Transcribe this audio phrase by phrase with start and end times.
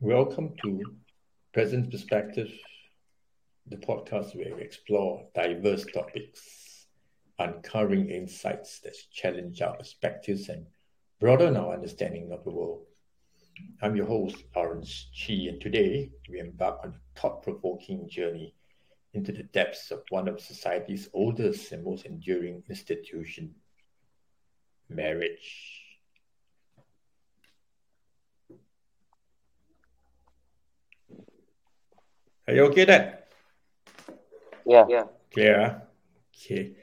[0.00, 0.82] Welcome to
[1.54, 2.52] Present Perspective,
[3.66, 6.71] the podcast where we explore diverse topics,
[7.38, 10.66] uncovering insights that challenge our perspectives and
[11.20, 12.84] broaden our understanding of the world.
[13.80, 18.54] I'm your host, Lawrence Chi, and today we embark on a thought provoking journey
[19.14, 23.54] into the depths of one of society's oldest and most enduring institution
[24.88, 25.82] marriage.
[32.48, 33.12] Are you okay then?
[34.66, 34.84] Yeah.
[34.88, 35.04] Yeah.
[35.32, 35.82] Clear.
[36.34, 36.74] Okay.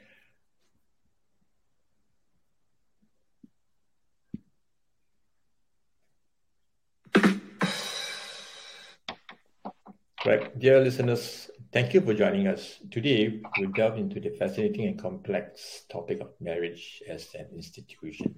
[10.30, 12.78] Dear listeners, thank you for joining us.
[12.92, 18.36] Today, we'll delve into the fascinating and complex topic of marriage as an institution.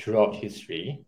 [0.00, 1.04] Throughout history,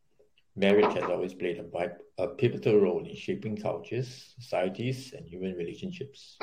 [0.55, 6.37] marriage has always played a, a pivotal role in shaping cultures, societies, and human relationships.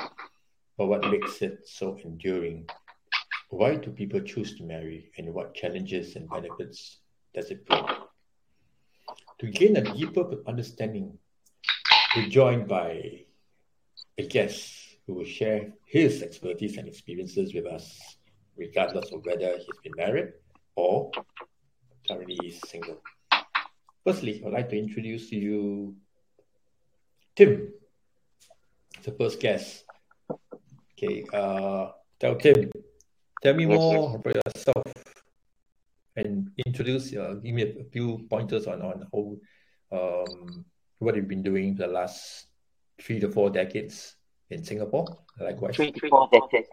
[0.76, 2.68] But what makes it so enduring?
[3.50, 6.98] Why do people choose to marry, and what challenges and benefits
[7.36, 7.86] does it bring?
[9.38, 11.16] To gain a deeper understanding,
[12.16, 13.26] we're joined by
[14.18, 18.18] a guest who will share his expertise and experiences with us,
[18.56, 20.32] regardless of whether he's been married
[20.74, 21.10] or
[22.06, 23.00] currently single.
[24.04, 25.96] Firstly, I'd like to introduce to you
[27.36, 27.72] Tim,
[29.04, 29.84] the first guest.
[30.92, 32.70] Okay, uh, tell Tim,
[33.40, 34.92] tell me more about yourself
[36.16, 39.36] and introduce, uh, give me a few pointers on, on how,
[39.96, 40.64] um,
[40.98, 42.47] what you've been doing the last
[43.00, 44.16] three to four decades
[44.50, 45.06] in Singapore,
[45.40, 45.76] likewise.
[45.76, 46.68] Three to four decades.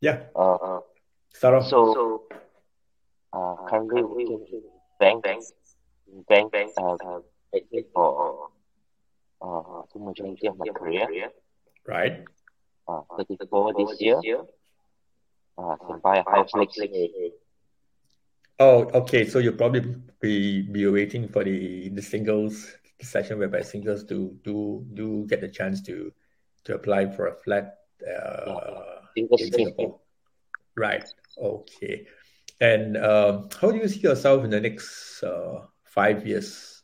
[0.00, 0.24] Yeah.
[0.36, 0.80] Uh,
[1.32, 1.66] Start off.
[1.66, 2.22] so, so
[3.32, 4.62] uh, currently working in
[5.00, 5.42] bank, bank,
[6.28, 7.20] bank, bank, uh, uh,
[7.92, 8.50] for
[9.40, 11.30] uh, the majority of my career.
[11.86, 12.24] Right.
[12.86, 14.42] Uh, 34 this year.
[15.56, 17.30] Uh, can buy a house next year.
[18.58, 19.26] Oh, okay.
[19.26, 24.86] So you'll probably be be waiting for the the singles session whereby singles do do
[24.94, 26.12] do get the chance to
[26.64, 30.00] to apply for a flat uh, in Singapore.
[30.76, 31.04] Right.
[31.36, 32.06] Okay.
[32.60, 36.82] And um, how do you see yourself in the next uh, five years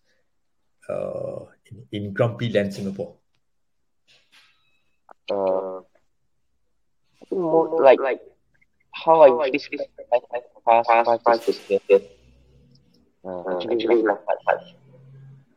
[0.89, 3.17] uh, in, in Grumpy Land, Singapore?
[5.31, 5.81] Uh,
[7.31, 8.21] more like like
[9.05, 12.03] how I usually spend my past five five six years.
[13.25, 14.75] Uh, actually, not that much.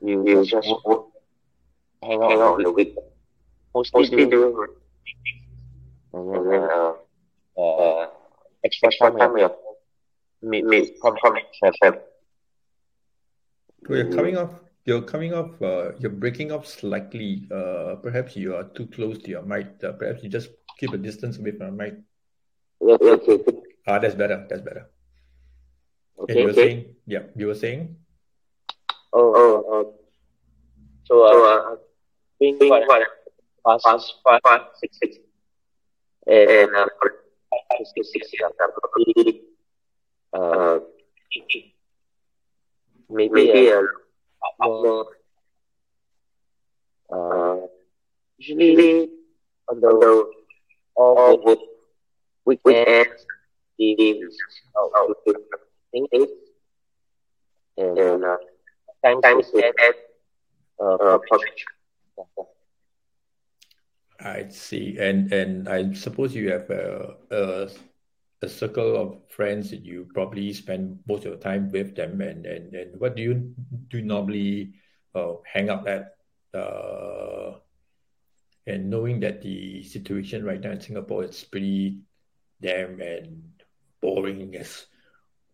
[0.01, 1.05] You, you just work,
[2.01, 2.95] hang out, hang out on the week.
[3.73, 4.67] Mostly, Mostly doing
[6.13, 6.93] and then uh,
[7.59, 8.07] uh,
[8.63, 9.51] extra time, time with
[10.41, 11.99] meet, meet probably have, have.
[13.87, 14.51] So you're coming off.
[14.85, 15.61] You're coming off.
[15.61, 17.47] Uh, you're breaking off slightly.
[17.51, 19.67] Uh, perhaps you are too close to your mic.
[19.83, 21.95] Uh, perhaps you just keep a distance away from your mic.
[22.83, 23.43] Okay.
[23.87, 24.45] Ah, that's better.
[24.49, 24.89] That's better.
[26.19, 26.33] Okay.
[26.33, 26.61] And you were okay.
[26.61, 27.95] saying, yeah, you were saying.
[29.13, 29.93] Oh, oh, oh.
[31.05, 31.75] So, uh,
[32.39, 32.87] being what,
[33.65, 35.17] past, past, past, past six, six,
[36.27, 36.85] and uh,
[37.49, 39.41] five, six, six years, probably,
[40.33, 40.79] uh,
[43.09, 43.81] maybe, maybe a
[44.59, 45.05] lot more,
[47.11, 47.67] uh,
[48.37, 49.09] usually
[49.69, 50.31] on the
[50.95, 51.59] all good
[52.45, 53.25] weekends,
[53.77, 54.37] evenings,
[54.75, 55.15] oh,
[55.91, 56.29] things,
[57.77, 58.37] and uh,
[59.03, 59.95] sometimes that
[60.79, 61.63] uh, project.
[64.19, 67.69] I see, and and I suppose you have a, a
[68.41, 72.45] a circle of friends that you probably spend most of your time with them, and
[72.45, 73.53] and, and what do you
[73.89, 74.73] do normally
[75.15, 76.15] uh, hang out at?
[76.53, 77.57] Uh,
[78.65, 81.99] and knowing that the situation right now in Singapore is pretty
[82.63, 83.43] damn and
[83.99, 84.87] boring as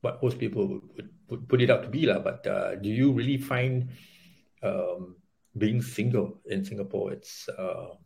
[0.01, 2.19] what most people would, would put it out to be lah.
[2.21, 3.89] But uh, do you really find
[4.61, 5.17] um,
[5.57, 7.97] being single in Singapore it's uh,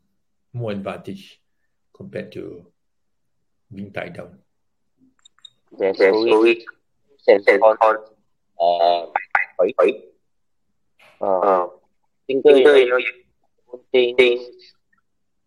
[0.53, 1.43] more advantage
[1.93, 2.65] compared to
[3.73, 4.39] being tied down?
[5.77, 6.63] There's always
[7.19, 7.77] sense on
[8.61, 9.05] uh,
[9.77, 9.95] fight.
[11.19, 11.67] Uh,
[12.27, 13.11] single, you know, you
[13.91, 14.41] things,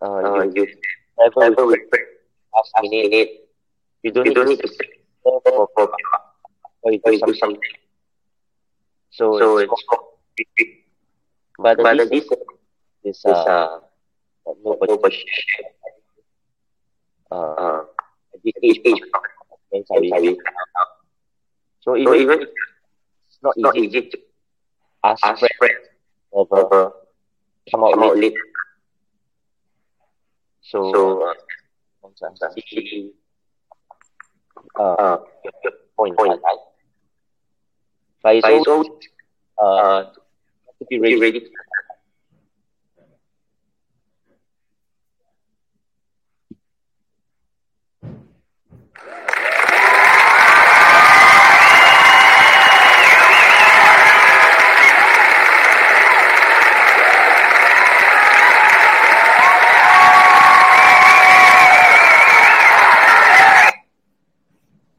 [0.03, 0.67] uh, you
[1.19, 2.07] never regret
[2.55, 3.46] last minute
[4.07, 4.27] you don't,
[6.83, 7.61] for you do something.
[9.11, 9.73] So, so it's,
[10.37, 10.71] it's
[11.59, 12.25] but, but this
[13.05, 13.81] is uh, uh
[14.63, 15.25] nobody, nobody
[17.31, 17.85] uh, uh,
[18.63, 19.01] age
[19.89, 20.11] sorry.
[21.81, 24.19] So even, so even it's not, not easy, easy to
[25.05, 25.87] ask, friends
[26.33, 26.93] over.
[27.71, 28.35] come out, come out late.
[30.63, 31.35] So, so uh,
[32.05, 33.13] uh, see,
[34.79, 35.17] uh,
[35.97, 36.59] point, point, right?
[38.23, 38.89] But it's always,
[39.59, 40.05] uh,
[40.79, 41.43] to be ready,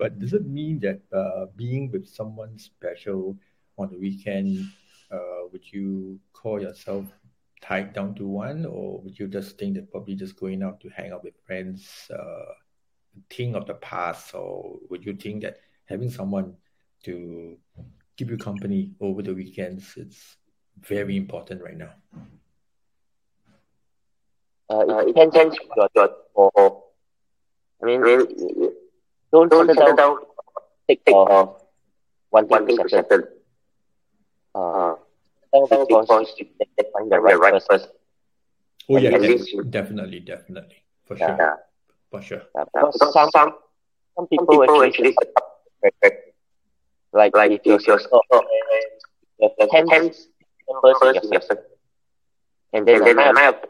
[0.08, 3.38] ready does it mean that uh, being with someone special
[3.78, 4.66] on the weekend,
[5.12, 7.06] uh, would you call yourself
[7.62, 10.90] tied down to one, or would you just think that probably just going out to
[10.90, 12.54] hang out with friends, uh,
[13.30, 16.56] thing of the past, or would you think that having someone
[17.04, 17.58] to
[18.16, 20.38] keep you company over the weekends is
[20.80, 21.94] very important right now?
[24.70, 25.54] Uh, it depends on
[25.96, 26.84] your, your,
[27.82, 28.72] I mean,
[29.32, 30.18] don't, don't settle down.
[30.88, 31.48] Take, take uh,
[32.30, 33.24] one thing, one thing to settle.
[34.56, 34.96] Uh,
[35.52, 36.48] because you
[36.94, 37.90] find the right, right person.
[38.90, 39.38] Oh yeah, yeah
[39.70, 41.56] definitely, definitely, for sure, yeah.
[42.10, 42.42] for sure.
[42.56, 43.56] Yeah, because some, some
[44.16, 45.14] some people, people actually,
[45.86, 46.12] actually
[47.12, 48.42] like like if you're your store and
[49.40, 50.24] you have ten members
[50.68, 51.64] in your circle,
[52.74, 53.66] and then, and then I have,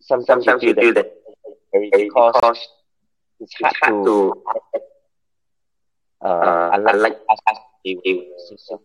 [0.00, 1.12] sometimes, sometimes you feel that
[1.72, 2.58] very because it's hard,
[3.40, 4.14] it's hard to, to
[6.22, 8.78] uh, uh, unlike, unlike system.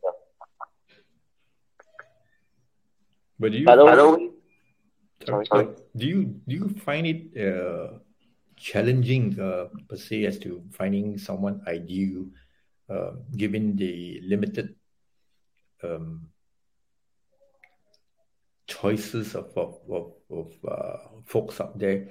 [3.37, 4.17] But do you, Hello?
[5.27, 5.67] Sorry, sorry.
[5.95, 7.99] do you do you find it uh,
[8.55, 12.31] challenging uh, per se as to finding someone ideal,
[12.87, 14.75] uh, given the limited
[15.83, 16.31] um,
[18.67, 22.07] choices of of of, of uh, folks out there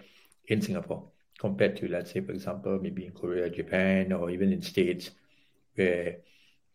[0.49, 1.14] in Singapore?
[1.39, 5.11] Compared to let's say for example maybe in Korea, Japan, or even in States
[5.75, 6.19] where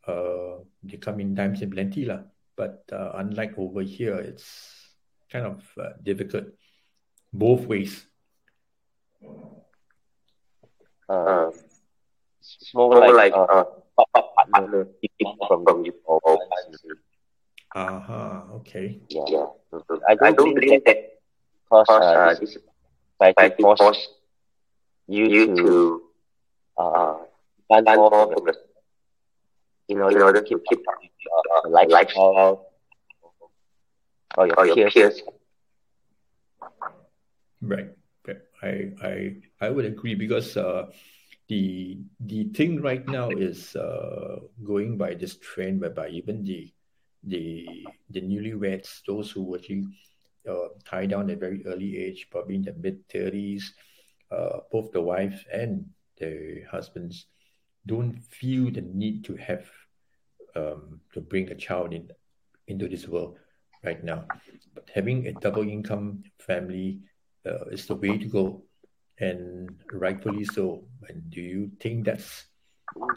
[0.07, 2.19] uh, they come in times in plenty lah.
[2.55, 4.45] But uh, unlike over here, it's
[5.31, 6.51] kind of uh, difficult
[7.31, 8.05] both ways.
[11.07, 11.51] Uh,
[12.39, 13.63] it's more like, like uh,
[14.35, 14.87] partner
[15.21, 15.93] from from you.
[17.75, 18.99] Uh-huh, okay.
[19.09, 19.23] Yeah.
[19.27, 19.45] yeah.
[19.71, 21.21] I don't, I don't believe that
[21.63, 22.57] because uh, this
[23.21, 24.18] society force
[25.09, 26.01] you, you to
[26.77, 27.17] uh,
[27.67, 28.57] plan more progress
[29.87, 32.67] in order, in order to keep, keep uh, uh, life, lifestyle
[34.37, 35.21] or your, or your peers.
[37.61, 37.89] Right.
[38.61, 40.91] I I I would agree because uh,
[41.47, 46.71] the the thing right now is uh, going by this trend whereby even the
[47.23, 47.65] the
[48.09, 49.87] the newlyweds, those who actually
[50.47, 53.73] uh, tie down at a very early age, probably in the mid thirties,
[54.31, 55.85] uh, both the wives and
[56.17, 57.25] the husbands
[57.85, 59.65] don't feel the need to have
[60.55, 62.09] um, to bring a child in
[62.67, 63.37] into this world
[63.83, 64.25] right now.
[64.75, 66.99] But having a double income family
[67.45, 68.63] uh, is the way to go,
[69.17, 70.83] and rightfully so.
[71.07, 72.45] And do you think that's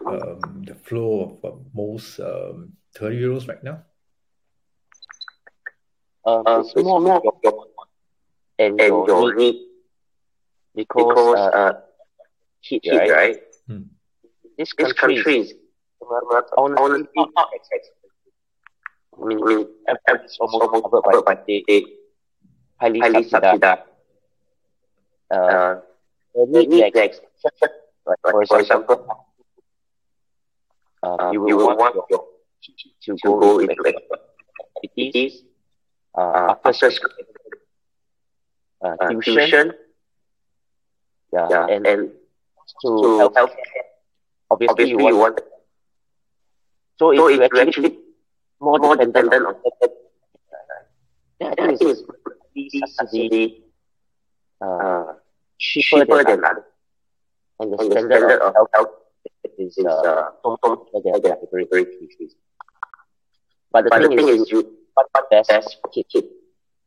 [0.07, 3.83] um, the flow of uh, most um, thirty year olds right now?
[6.25, 7.21] Uh, it's more, more
[8.59, 9.57] and, and your need
[10.75, 11.73] because, because uh, uh,
[12.61, 13.11] heat, heat, right?
[13.11, 13.37] right?
[13.67, 13.83] Hmm.
[14.59, 15.55] This country, this country is
[16.57, 17.49] only, only not
[19.14, 19.38] I mean,
[19.88, 21.87] I mean it's almost covered by, by the, the
[22.81, 23.83] highly, highly subsidized.
[25.31, 25.81] uh, uh,
[26.35, 27.14] the need like, like,
[28.23, 29.26] for, for example,
[31.02, 32.25] uh, you will you want, want your,
[33.02, 33.75] to, to go into
[34.85, 35.43] activities
[36.17, 37.11] uh, after school,
[38.85, 39.73] uh, tuition, tuition
[41.33, 41.67] yeah, yeah.
[41.67, 42.11] And, and
[42.83, 43.51] to, to help, help
[44.51, 45.41] obviously, obviously you, want, you want
[46.99, 47.99] so if so you actually, actually
[48.61, 49.91] more, dependent, dependent on that,
[51.41, 51.81] yeah, I think
[52.55, 53.65] it's subsidy
[54.61, 55.05] uh,
[55.59, 56.65] cheaper, cheaper than others.
[57.61, 58.89] And the and standard, standard of health, health
[59.59, 61.21] is, is uh, very,
[61.51, 62.37] very, very increased.
[63.73, 66.25] But the but thing, the thing is, is you what best, best kid, kid.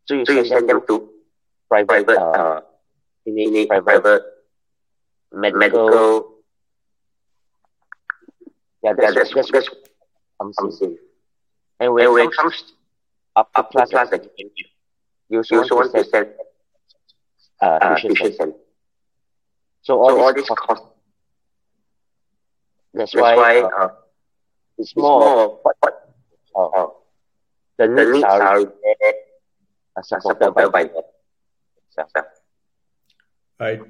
[0.05, 1.09] So you, so send, you send them to
[1.67, 2.61] private, private uh,
[3.27, 4.23] uh, private
[5.35, 6.31] medical, medical
[8.83, 9.69] yeah, that's, yeah, that's, that's, that's
[10.57, 10.97] comes in.
[11.79, 12.73] And when, and when it comes
[13.35, 14.67] upper class, class education,
[15.29, 16.27] you also, you also want to send
[17.61, 18.53] uh, uh, tuition center.
[19.81, 20.83] So all, so all this cost.
[22.93, 23.89] That's, that's why, why uh, uh,
[24.77, 26.13] it's, it's more, more what, what
[26.55, 26.87] uh,
[27.77, 32.27] the, the needs are, are uh, supported by, by that.
[33.59, 33.85] So.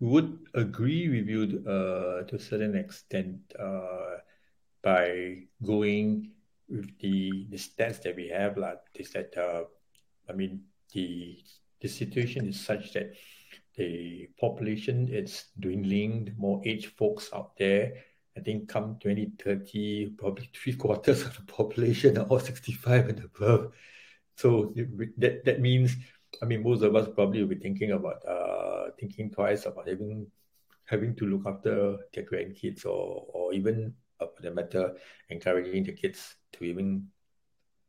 [0.00, 4.18] Would agree with you uh, to a certain extent uh,
[4.82, 6.30] by going
[6.68, 8.56] with the the stats that we have.
[8.56, 9.64] Like is that uh,
[10.28, 10.62] I mean
[10.92, 11.38] the
[11.80, 13.12] the situation is such that
[13.76, 16.34] the population is dwindling.
[16.38, 17.94] More age folks out there.
[18.36, 23.72] I think come 2030, probably three quarters of the population are all 65 and above.
[24.36, 24.72] So
[25.16, 25.96] that that means
[26.42, 30.26] I mean, most of us probably will be thinking about uh, thinking twice about having
[30.84, 34.94] having to look after their grandkids or or even uh, for the matter
[35.30, 37.08] encouraging the kids to even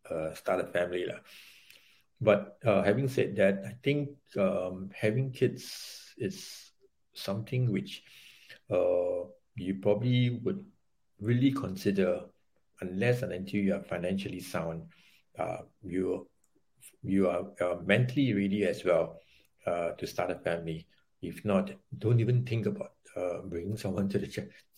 [0.09, 1.19] uh, start a family lah.
[2.21, 5.71] But uh, having said that, I think um, having kids
[6.17, 6.71] is
[7.13, 8.03] something which
[8.69, 9.23] uh,
[9.55, 10.65] you probably would
[11.19, 12.25] really consider
[12.81, 14.83] unless and until you are financially sound.
[15.37, 16.27] Uh, you
[17.03, 19.17] you are, are mentally ready as well
[19.65, 20.87] uh, to start a family.
[21.21, 24.27] If not, don't even think about uh, bringing someone to the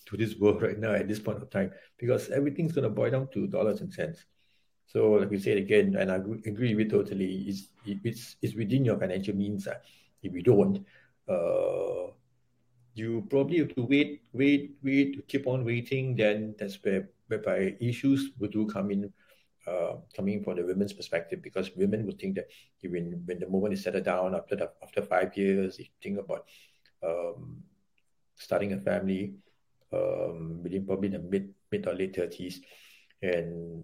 [0.07, 3.11] to this world right now at this point of time because everything's going to boil
[3.11, 4.25] down to dollars and cents.
[4.87, 8.99] So, like we said again, and I agree with totally, it's, it's, it's within your
[8.99, 9.67] financial means.
[9.67, 9.75] Uh,
[10.21, 10.85] if you don't,
[11.29, 12.11] uh,
[12.93, 16.15] you probably have to wait, wait, wait, to keep on waiting.
[16.15, 19.13] Then that's where whereby issues will do come in
[19.67, 22.47] uh, coming from the women's perspective because women would think that
[22.83, 26.45] when when the moment is settled down after the, after five years, you think about
[27.03, 27.61] um,
[28.35, 29.35] starting a family
[29.93, 32.61] um, within probably the mid mid or late thirties,
[33.21, 33.83] and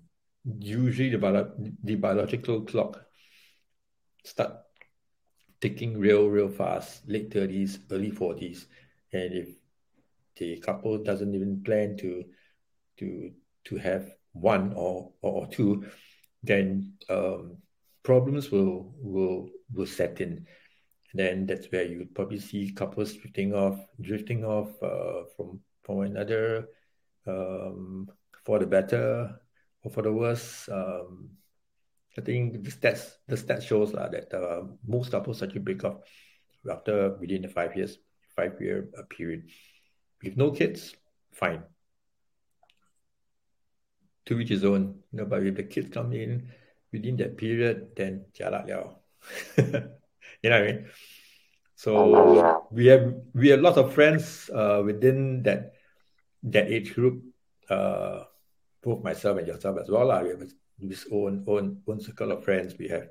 [0.59, 1.53] usually the, bio-
[1.83, 3.05] the biological clock
[4.23, 4.53] start
[5.61, 8.67] ticking real real fast, late thirties, early forties,
[9.13, 9.49] and if
[10.37, 12.23] the couple doesn't even plan to
[12.97, 13.31] to
[13.65, 15.85] to have one or or two,
[16.43, 17.57] then um,
[18.03, 20.45] problems will will will set in.
[21.11, 26.01] And then that's where you probably see couples drifting off, drifting off uh, from from
[26.01, 26.67] another
[27.25, 28.07] um,
[28.45, 29.39] for the better
[29.83, 30.69] or for the worse.
[30.71, 31.29] Um,
[32.17, 36.01] I think the stats the stats shows uh, that uh, most couples actually break off
[36.69, 37.97] after within the five years
[38.35, 39.49] five year uh, period.
[40.23, 40.95] With no kids,
[41.31, 41.63] fine
[44.27, 44.99] to each his own.
[45.11, 46.51] You know, but if the kids come in
[46.91, 48.99] within that period, then jialat liao.
[49.57, 50.85] you know what I mean?
[51.75, 55.73] So we have we have lots of friends uh, within that
[56.43, 57.23] that age group.
[57.69, 58.23] Uh,
[58.81, 60.11] both myself and yourself as well.
[60.11, 60.43] Uh, we have
[60.79, 62.75] this own own own circle of friends.
[62.77, 63.09] We have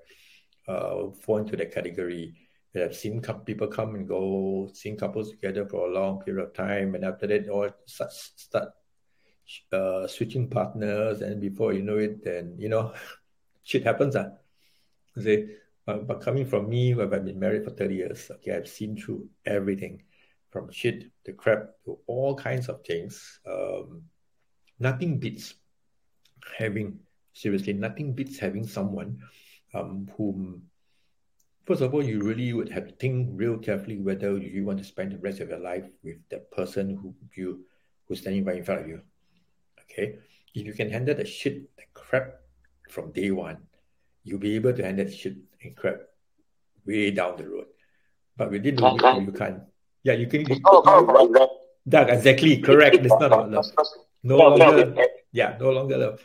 [0.67, 2.35] uh, fall into that category.
[2.75, 6.55] We have seen people come and go, seen couples together for a long period of
[6.55, 8.69] time, and after that, all start, start
[9.73, 12.95] uh, switching partners, and before you know it, then you know,
[13.63, 14.17] shit happens.
[14.17, 14.31] Uh.
[15.19, 15.57] Say,
[15.89, 18.97] uh, but coming from me, where I've been married for thirty years, okay, I've seen
[18.97, 20.03] through everything,
[20.51, 23.41] from shit to crap to all kinds of things.
[23.47, 24.03] Um,
[24.79, 25.55] nothing beats
[26.59, 26.99] having
[27.33, 29.23] seriously, nothing beats having someone
[29.75, 30.63] um, whom
[31.67, 34.85] first of all, you really would have to think real carefully whether you want to
[34.85, 37.65] spend the rest of your life with that person who you
[38.07, 39.03] who's standing right in front of you.
[39.91, 40.19] Okay,
[40.55, 42.41] if you can handle the shit, the crap
[42.91, 43.59] from day one,
[44.25, 46.01] you'll be able to handle the shit and crap
[46.87, 47.67] way down the road.
[48.37, 49.63] But we didn't the week, you can't.
[50.03, 50.41] Yeah, you can.
[50.47, 51.49] You, you,
[51.89, 52.97] Doug, exactly correct.
[52.97, 53.67] It's not about love.
[54.23, 54.97] No longer,
[55.33, 56.21] yeah, no longer love.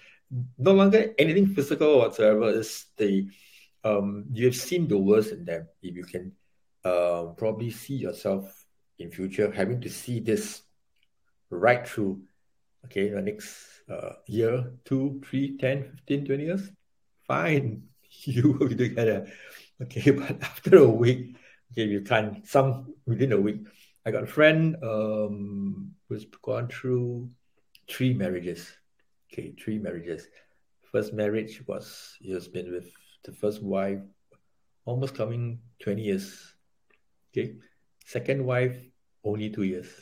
[0.58, 2.50] No longer anything physical whatsoever.
[2.50, 3.28] Is the
[3.84, 5.68] um you have seen the worst in them.
[5.82, 6.32] If you can
[6.84, 8.66] uh, probably see yourself
[8.98, 10.62] in future having to see this
[11.50, 12.22] right through
[12.86, 16.72] okay, the next uh, year, two, three, 10, 15, 20 years,
[17.28, 17.84] fine,
[18.24, 19.28] you will be together.
[19.82, 21.36] Okay, but after a week,
[21.72, 23.62] okay, you can't, some within a week.
[24.06, 27.30] I got a friend um, who's gone through
[27.90, 28.72] three marriages.
[29.32, 30.28] Okay, three marriages.
[30.92, 32.92] First marriage was, he has been with
[33.24, 34.00] the first wife
[34.86, 36.54] almost coming 20 years.
[37.32, 37.56] Okay,
[38.06, 38.78] second wife,
[39.24, 39.88] only two years.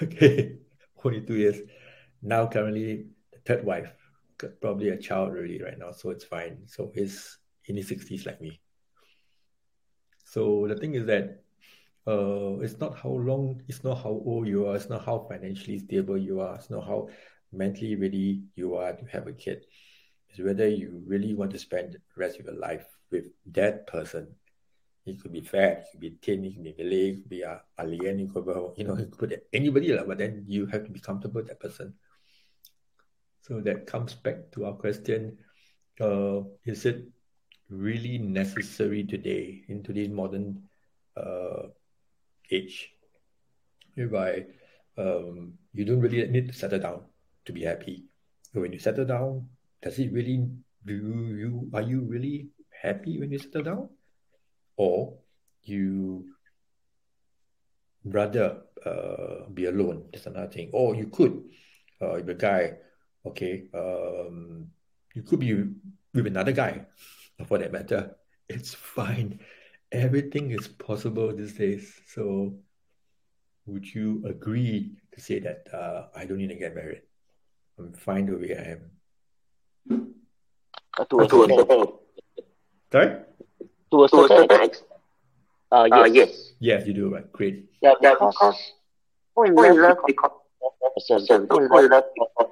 [0.00, 0.56] Okay,
[1.02, 1.58] 42 years.
[2.22, 3.92] Now, currently, the third wife,
[4.60, 6.58] probably a child already right now, so it's fine.
[6.66, 8.60] So he's in his 60s like me.
[10.24, 11.42] So the thing is that
[12.06, 15.78] uh, it's not how long, it's not how old you are, it's not how financially
[15.78, 17.08] stable you are, it's not how
[17.52, 19.66] mentally ready you are to have a kid.
[20.30, 24.28] It's whether you really want to spend the rest of your life with that person.
[25.04, 27.44] It could be fat, it could be thin, it could be Malay, it could be
[27.44, 30.84] uh, alien, it could be, you know, it could be anybody, but then you have
[30.84, 31.94] to be comfortable with that person.
[33.42, 35.38] So that comes back to our question
[36.00, 37.08] uh, is it
[37.68, 40.62] really necessary today in today's modern
[41.16, 41.68] uh,
[42.50, 42.92] age,
[43.94, 44.46] whereby
[44.98, 47.02] um, you don't really need to settle down
[47.44, 48.04] to be happy.
[48.52, 49.48] But when you settle down,
[49.82, 50.46] does it really
[50.84, 52.48] do you are you really
[52.82, 53.88] happy when you settle down,
[54.76, 55.18] or
[55.62, 56.26] you
[58.04, 60.08] rather uh, be alone?
[60.12, 60.70] That's another thing.
[60.72, 61.44] Or you could,
[62.00, 62.74] uh, if a guy,
[63.26, 64.68] okay, um,
[65.14, 65.54] you could be
[66.14, 66.86] with another guy,
[67.46, 68.16] for that matter.
[68.48, 69.40] It's fine.
[69.90, 72.00] Everything is possible these days.
[72.06, 72.54] So,
[73.66, 77.02] would you agree to say that uh, I don't need to get married?
[77.78, 80.10] I'm fine the way I am.
[82.92, 83.16] Uh,
[83.92, 84.28] to a certain extent.
[84.28, 84.28] Sorry?
[84.28, 84.90] To a certain extent.
[85.70, 86.10] Uh, yes.
[86.12, 86.52] yes.
[86.60, 87.32] Yes, you do, right?
[87.32, 87.66] Great.
[87.82, 88.36] Yeah, because
[89.34, 90.30] fall in love because
[90.96, 91.46] person.
[91.48, 92.50] Fall in love because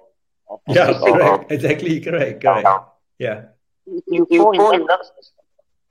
[0.69, 1.53] Yeah, correct.
[1.53, 2.69] Exactly, correct, correct.
[3.19, 3.43] Yeah.
[3.87, 5.01] you you fall in love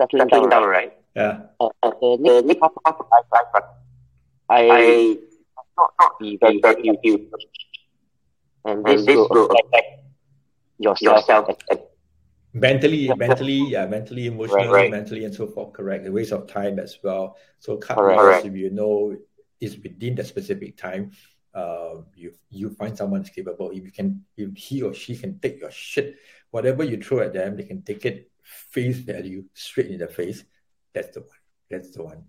[0.01, 0.94] settling down, down right?
[1.15, 1.41] Yeah.
[1.60, 3.63] Uh, uh, the next half of my life,
[4.50, 5.18] I
[5.77, 7.29] not not be very happy with you,
[8.65, 10.03] and this will affect
[10.79, 11.50] yourself.
[12.53, 14.91] Mentally, mentally, yeah, mentally, emotionally, Right, right.
[14.91, 15.74] mentally, and so forth.
[15.74, 16.08] Correct.
[16.08, 17.38] A waste of time as well.
[17.60, 18.46] So cut Correct.
[18.46, 19.15] if you know
[19.60, 21.12] is within that specific time.
[21.53, 23.72] Uh, you you find someone who's capable.
[23.72, 26.15] If you can, if he or she can take your shit,
[26.51, 30.44] whatever you throw at them, they can take it face value straight in the face.
[30.94, 31.39] That's the one.
[31.70, 32.24] That's the one.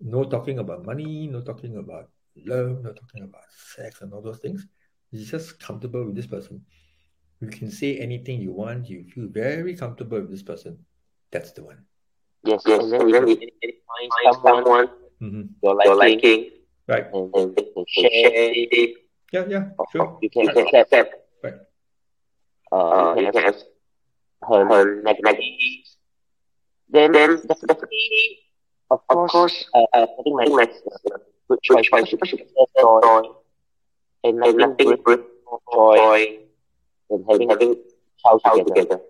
[0.00, 1.26] No talking about money.
[1.26, 2.82] No talking about love.
[2.84, 3.44] No talking about
[3.74, 4.66] sex and all those things.
[5.10, 6.64] You're just comfortable with this person.
[7.40, 8.88] You can say anything you want.
[8.88, 10.78] You feel very comfortable with this person.
[11.30, 11.78] That's the one.
[12.44, 14.88] Yes, yes, and then if you find someone
[15.20, 16.50] hmm you're liking,
[16.88, 17.06] Right.
[17.12, 18.94] and then you can share it,
[19.32, 20.18] Yeah, yeah, sure.
[20.22, 21.54] you can accept, Right.
[22.72, 23.64] uh, you can accept
[24.48, 24.64] her
[25.02, 25.96] negativities.
[26.90, 28.38] Then, then definitely,
[28.90, 32.46] of course, uh, uh, I think my is a good choice because you can
[32.80, 33.22] joy,
[34.24, 35.00] and nothing brings
[35.46, 36.38] more joy
[37.10, 37.76] than having having
[38.22, 39.00] child together.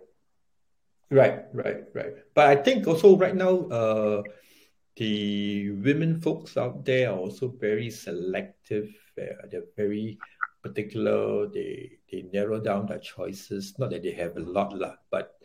[1.11, 2.15] Right, right, right.
[2.35, 4.23] But I think also right now, uh,
[4.97, 8.89] the women folks out there are also very selective.
[9.17, 10.19] Uh, they're very
[10.63, 11.49] particular.
[11.49, 13.75] They they narrow down their choices.
[13.79, 15.41] Not that they have a lot, lah, but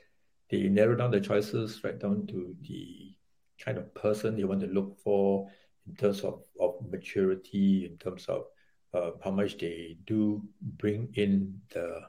[0.49, 3.15] they narrow down their choices right down to the
[3.59, 5.47] kind of person they want to look for
[5.87, 8.45] in terms of, of maturity, in terms of
[8.93, 12.01] uh, how much they do bring in the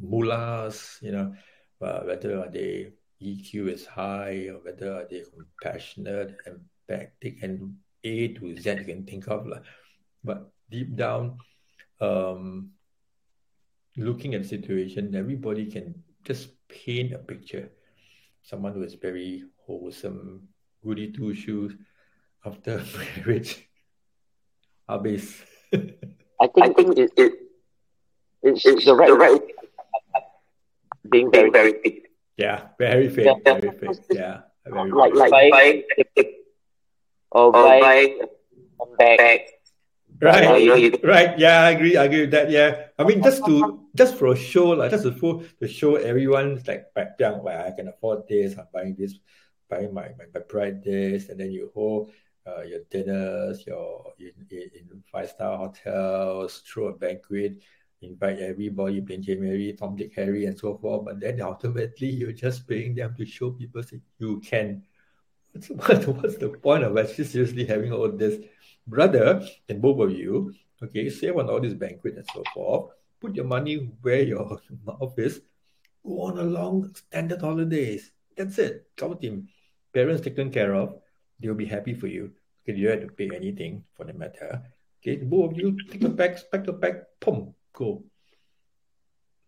[0.00, 1.34] mullahs, you know,
[1.80, 8.28] uh, whether are they EQ is high or whether are they compassionate, empathic, and A
[8.34, 9.46] to Z you can think of.
[9.46, 9.60] lah.
[10.24, 11.36] But deep down,
[12.00, 12.70] um,
[13.96, 17.70] looking at the situation, everybody can just paint a picture.
[18.42, 20.48] Someone who is very wholesome,
[20.82, 21.76] goody two shoes
[22.44, 22.82] after
[23.16, 23.68] marriage.
[24.88, 25.44] Habis.
[25.72, 27.32] I think, I think it, it
[28.42, 29.40] it's, the right, right
[31.08, 32.02] being very very fit.
[32.36, 33.34] yeah, very fit, Yeah.
[33.44, 33.98] very fit.
[34.10, 35.18] Yeah, very Like fit.
[35.30, 35.82] like buying
[37.32, 38.20] or buying
[38.80, 39.40] a bag.
[40.22, 41.38] Right, you know, you- right.
[41.38, 41.96] Yeah, I agree.
[41.96, 42.50] I agree with that.
[42.50, 45.96] Yeah, I mean, just to just for a show, like just to for to show
[45.96, 48.58] everyone like back down, like I can afford this.
[48.58, 49.16] I'm buying this,
[49.70, 52.12] buying my my, my bride this, and then you hold
[52.46, 57.62] uh, your dinners, your in, in, in five star hotels, throw a banquet,
[58.02, 61.04] invite everybody, Benji, Mary, Tom, Dick, Harry, and so forth.
[61.04, 64.82] But then ultimately, you're just paying them to show people that you can.
[65.52, 68.42] What's, what, what's the point of actually seriously having all this?
[68.86, 73.36] Brother, and both of you, okay, save on all this banquet and so forth, put
[73.36, 75.42] your money where your mouth is,
[76.04, 78.10] go on a long standard holidays.
[78.36, 78.88] That's it.
[78.96, 79.48] Cover team.
[79.92, 80.94] Parents taken care of,
[81.38, 82.32] they'll be happy for you.
[82.62, 84.62] Okay, you don't have to pay anything for the matter.
[85.02, 88.04] Okay, both of you take your bags, pack your bag, boom, go.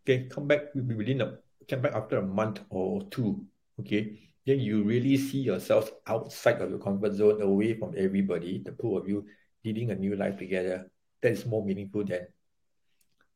[0.02, 3.44] Okay, come back within a come back after a month or two.
[3.80, 8.72] Okay, then you really see yourselves outside of your comfort zone, away from everybody, the
[8.72, 9.26] two of you
[9.64, 10.90] leading a new life together.
[11.22, 12.26] That is more meaningful than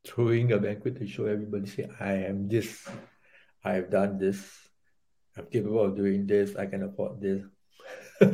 [0.04, 2.88] throwing a banquet to show everybody, say, I am this,
[3.64, 4.42] I have done this,
[5.36, 7.42] I'm capable of doing this, I can afford this.
[8.20, 8.28] you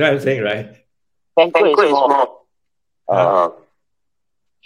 [0.00, 0.84] know what I'm saying, right?
[1.38, 2.38] banquet is more.
[3.08, 3.50] Uh,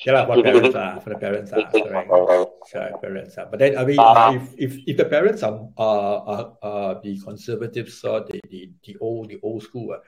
[0.05, 2.11] Yeah, for If- parents, ah, for the parents, correct.
[2.11, 3.47] uh, Sure, parents, ah.
[3.47, 6.93] But then, I mean, Uh, uh, if, if if the parents are uh, uh, uh
[7.03, 10.01] the conservative sort, the, the the old the old school, uh,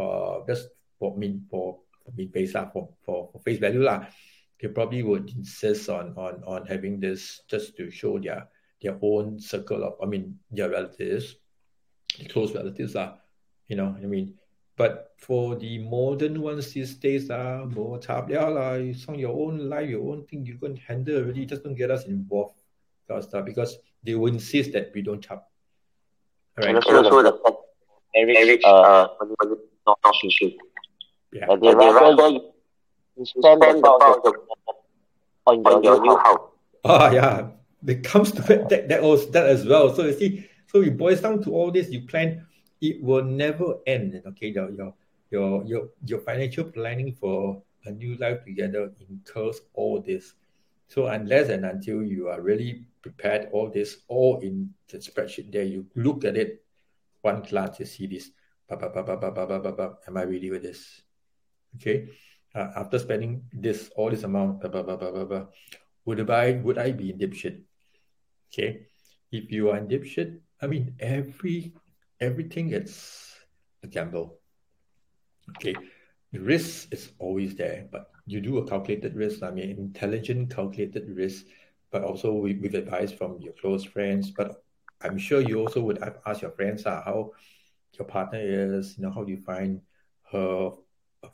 [0.00, 1.80] uh just for mean for
[2.16, 4.08] mean base lah, for, for for face value lah,
[4.60, 8.48] they probably would insist on on on having this just to show their
[8.80, 11.36] their own circle of I mean their relatives,
[12.28, 13.20] close relatives lah.
[13.68, 14.36] You know, I mean,
[14.76, 19.32] but for the modern ones these days, ah, more tab yeah, lah, it's on your
[19.32, 21.46] own life, your own thing, you can handle already.
[21.46, 22.60] Just don't get us involved,
[23.08, 25.44] kind of stuff, because they will insist that we don't tap.
[26.58, 26.86] All and right.
[26.86, 27.64] also, also
[28.14, 29.08] the marriage, uh,
[29.86, 30.50] not not issue.
[31.32, 31.50] Yeah.
[31.50, 32.54] And they rather
[33.16, 34.34] you spend the pound
[35.46, 36.50] on your, your new house.
[36.84, 37.48] Ah, yeah.
[37.86, 39.94] It comes to that, that, that, also, that as well.
[39.94, 41.90] So you see, so it boils down to all this.
[41.90, 42.46] You plan,
[42.84, 44.20] it will never end.
[44.26, 44.94] Okay, your your
[45.30, 50.34] your your, your financial planning for a new life together incurs all this.
[50.88, 55.64] So unless and until you are really prepared all this, all in the spreadsheet there,
[55.64, 56.62] you look at it,
[57.22, 58.30] one glance, you see this.
[58.68, 61.02] Bah, bah, bah, bah, bah, bah, bah, bah, am I ready with this?
[61.76, 62.08] Okay.
[62.54, 65.44] Uh, after spending this all this amount, bah, bah, bah, bah, bah, bah,
[66.04, 67.64] would I would I be in deep shit?
[68.52, 68.86] Okay.
[69.32, 71.74] If you are in deep shit, I mean every
[72.20, 73.34] everything it's
[73.82, 74.38] a gamble.
[75.56, 75.74] Okay.
[76.32, 79.42] The risk is always there, but you do a calculated risk.
[79.42, 81.46] I mean intelligent calculated risk,
[81.90, 84.30] but also with, with advice from your close friends.
[84.30, 84.62] But
[85.00, 87.32] I'm sure you also would ask your friends uh, how
[87.92, 89.80] your partner is, you know, how do you find
[90.32, 90.72] her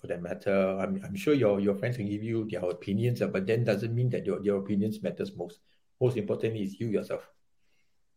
[0.00, 0.78] for that matter.
[0.78, 3.94] I'm, I'm sure your, your friends can give you their opinions, uh, but then doesn't
[3.94, 5.60] mean that your, your opinions matters most.
[6.00, 7.28] Most importantly is you yourself.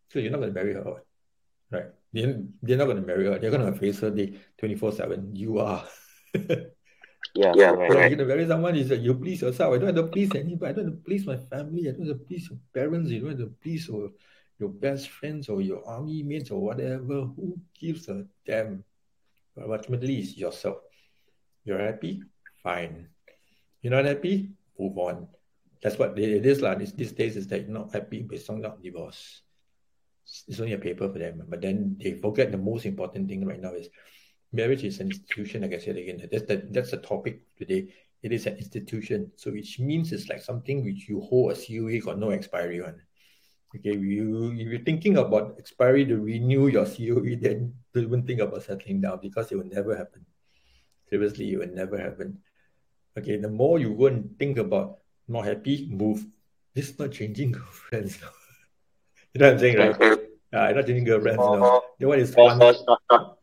[0.10, 1.04] So you're not going to marry her,
[1.74, 1.88] right?
[2.14, 3.40] They're, they're not going to marry her.
[3.40, 5.36] They're going to face her day 24-7.
[5.36, 5.84] You are.
[7.36, 8.10] Yeah, So yeah, you're right.
[8.14, 9.74] going to marry someone is that you please yourself.
[9.74, 10.70] I don't have to please anybody.
[10.70, 11.90] I don't have to please my family.
[11.90, 13.10] I don't have to please your parents.
[13.10, 14.12] You don't have to please your,
[14.60, 17.26] your best friends or your army mates or whatever.
[17.34, 18.84] Who gives a damn?
[19.56, 20.78] But ultimately, it's yourself.
[21.66, 22.22] You're happy?
[22.62, 23.08] Fine.
[23.82, 24.52] You're not happy?
[24.78, 25.28] Move on.
[25.82, 26.62] That's what it is.
[26.62, 26.78] Like.
[26.80, 29.42] These, these days is that you're not happy based on not divorce.
[30.48, 31.44] It's only a paper for them.
[31.48, 33.90] But then they forget the most important thing right now is
[34.52, 36.28] marriage is an institution, like I said again.
[36.32, 37.94] That's the, that's the topic today.
[38.22, 39.32] It is an institution.
[39.36, 43.02] So which means it's like something which you hold a COE got no expiry on.
[43.76, 48.40] Okay, you if you're thinking about expiry to renew your COE, then don't even think
[48.40, 50.26] about settling down because it will never happen.
[51.10, 52.38] Seriously, it will never happen.
[53.18, 56.26] Okay, the more you go and think about not happy, move.
[56.76, 58.20] This is not changing girlfriends.
[59.34, 60.20] You know what I'm saying, right?
[60.54, 61.40] Uh, not changing girlfriends.
[61.40, 61.82] No.
[62.00, 62.60] The one is Not, fun.
[62.60, 63.38] not, not, not,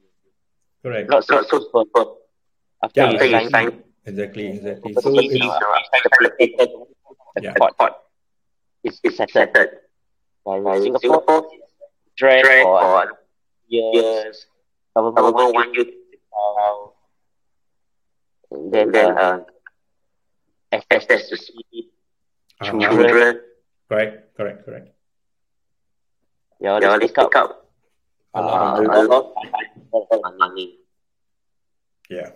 [0.82, 1.10] Correct.
[1.10, 1.84] not so super.
[2.82, 4.94] After Yeah, you after sign, sign, Exactly, exactly.
[4.94, 5.52] the So CC,
[6.38, 6.72] it's,
[7.36, 7.52] the Yeah.
[7.54, 7.92] court, court
[8.84, 9.68] is, is settled.
[10.46, 11.46] By Singapore,
[12.16, 13.12] drag for
[13.68, 14.46] years,
[14.94, 15.92] government want you to
[16.36, 16.86] uh,
[18.72, 19.38] then, then uh,
[20.72, 21.88] access to see
[22.60, 23.40] uh, children,
[23.88, 24.88] correct, correct, correct.
[26.60, 27.68] Yeah, all this pick up
[28.34, 29.32] A lot uh, of
[29.92, 30.78] a lot money.
[32.08, 32.30] Yeah.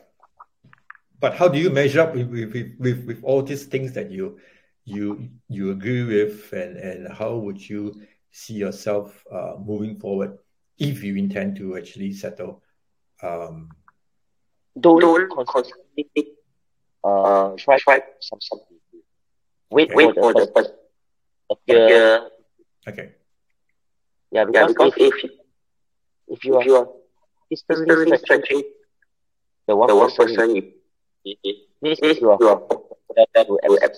[1.21, 4.11] But how do you measure up with, with, with, with, with all these things that
[4.11, 4.39] you
[4.85, 10.39] you you agree with and, and how would you see yourself uh, moving forward
[10.79, 12.63] if you intend to actually settle
[13.23, 13.71] um,
[14.79, 16.07] Don't, don't constantly
[17.03, 18.77] uh, try, try some, something.
[19.71, 20.73] Wait, wait for the first
[21.51, 22.29] appear.
[22.87, 23.13] okay
[24.35, 25.31] Yeah, because, if, if,
[26.29, 26.89] if you are
[27.51, 28.63] instantly stretching
[29.69, 30.73] the one, person, you,
[31.25, 32.61] you, you, this is you are
[33.15, 33.97] better to accept.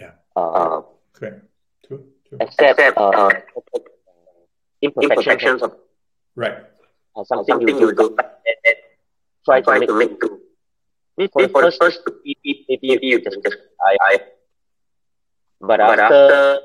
[0.00, 0.12] Yeah.
[0.34, 0.80] Uh,
[1.12, 1.44] correct
[1.86, 3.28] true true accept uh,
[4.80, 5.76] imperfections of
[6.34, 6.56] right
[7.14, 8.16] uh, something, you do.
[9.44, 10.40] Try, try to make do.
[11.18, 14.18] This for the first, first maybe, maybe you just, just I, I.
[15.60, 16.60] But, after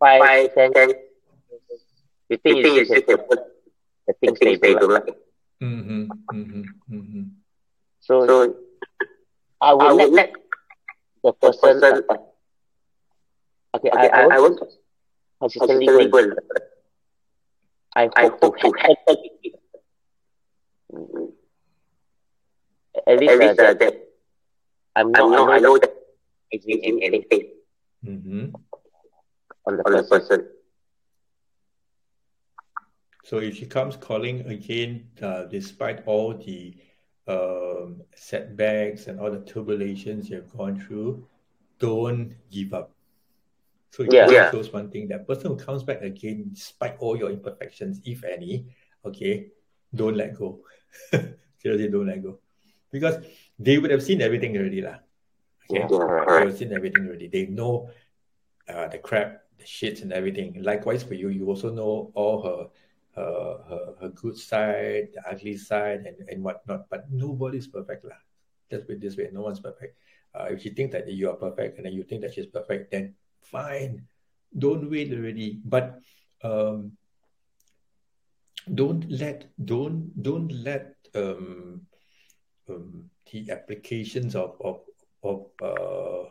[0.00, 0.72] five, ten,
[2.28, 3.44] the thing, the thing is, is just the,
[4.06, 5.16] the things, they, they don't like.
[5.62, 6.62] Mm-hmm, mm-hmm,
[6.92, 7.22] mm-hmm.
[8.00, 8.54] So, so
[9.60, 10.32] I will I let, let
[11.24, 11.80] the person.
[11.80, 12.14] person uh,
[13.76, 14.60] okay, okay, I, I, I won't
[15.40, 16.32] consistently go.
[17.96, 18.08] I
[18.40, 18.98] hope to help.
[23.06, 23.94] At least, At least uh, uh, that, that
[24.96, 25.94] I'm not, I'm not, I know that
[26.50, 27.50] it's been anything.
[28.04, 28.54] Mm-hmm.
[29.66, 30.02] On the on person.
[30.02, 30.46] The person.
[33.28, 36.74] So if she comes calling again, uh, despite all the
[37.26, 41.28] um, setbacks and all the turbulations you've gone through,
[41.78, 42.90] don't give up.
[43.90, 44.50] So it yeah, yeah.
[44.50, 48.64] shows one thing that person who comes back again, despite all your imperfections, if any,
[49.04, 49.48] okay,
[49.94, 50.60] don't let go.
[51.58, 52.38] Seriously, don't let go.
[52.90, 53.22] Because
[53.58, 54.80] they would have seen everything already.
[54.80, 55.04] Lah.
[55.70, 55.80] Okay?
[55.80, 57.28] Yeah, They have seen everything already.
[57.28, 57.90] They know
[58.66, 60.62] uh, the crap, the shits and everything.
[60.62, 62.68] Likewise for you, you also know all her
[63.18, 66.88] her, her, her good side, the ugly side, and, and whatnot.
[66.88, 68.04] But nobody's perfect.
[68.04, 68.22] Lah.
[68.70, 69.98] Just put this way, no one's perfect.
[70.34, 72.92] Uh, if you think that you are perfect and then you think that she's perfect,
[72.92, 74.06] then fine.
[74.56, 75.60] Don't wait already.
[75.64, 76.00] But
[76.42, 76.92] um,
[78.74, 81.82] don't let don't don't let um,
[82.68, 84.80] um, the applications of of
[85.22, 86.28] of uh,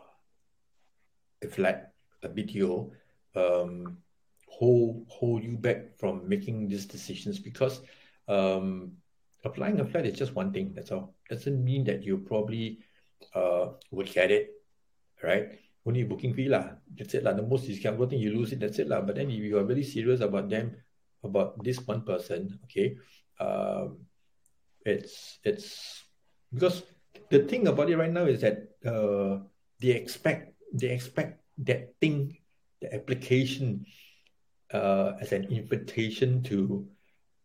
[1.42, 2.90] a flat a BTO
[3.34, 3.98] um,
[4.58, 7.80] hold hold you back from making these decisions because
[8.26, 8.90] um,
[9.44, 10.72] applying a flat is just one thing.
[10.74, 11.14] That's all.
[11.30, 12.82] Doesn't mean that you probably
[13.34, 14.50] uh, would get it,
[15.22, 15.62] right?
[15.86, 16.74] Only booking fee lah.
[16.90, 17.38] That's it lah.
[17.38, 18.58] The most discountable thing you lose it.
[18.58, 19.00] That's it lah.
[19.00, 20.74] But then if you are really serious about them,
[21.22, 22.98] about this one person, okay,
[23.38, 24.02] um,
[24.82, 26.02] it's it's
[26.50, 26.82] because
[27.30, 29.38] the thing about it right now is that uh,
[29.78, 32.36] they expect they expect that thing,
[32.82, 33.86] the application,
[34.72, 36.86] uh, as an invitation to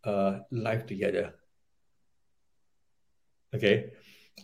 [0.04, 1.34] uh, life together.
[3.54, 3.92] Okay,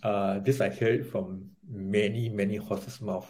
[0.03, 3.27] uh, this I heard from many many horses' mouth.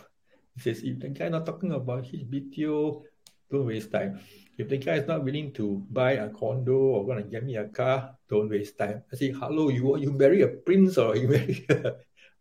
[0.56, 3.04] He says, if the guy not talking about his BTO,
[3.50, 4.20] don't waste time.
[4.58, 7.70] If the guy is not willing to buy a condo or gonna get me a
[7.70, 9.04] car, don't waste time.
[9.12, 11.66] I say, hello, you you marry a prince or you marry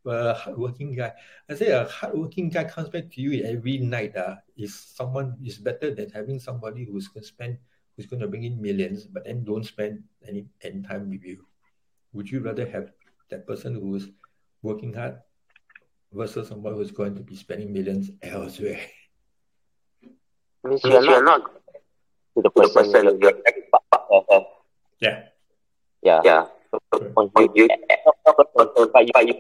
[0.09, 1.13] a hardworking guy.
[1.49, 4.17] I say a hardworking guy comes back to you every night.
[4.17, 7.59] Uh, is someone is better than having somebody who's gonna spend
[7.97, 11.45] who's gonna bring in millions, but then don't spend any any time with you.
[12.13, 12.93] Would you rather have
[13.31, 14.09] that person who's
[14.63, 15.19] working hard
[16.13, 18.81] versus someone who's going to be spending millions elsewhere?
[20.65, 21.43] Means you're, you're not
[22.35, 23.33] to the person, the person you're
[25.01, 25.01] Yeah.
[25.01, 25.23] Yeah.
[26.03, 26.21] Yeah.
[26.25, 26.47] Yeah.
[26.73, 29.35] Uh, then why, why you